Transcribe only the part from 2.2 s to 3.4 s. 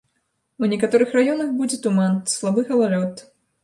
слабы галалёд.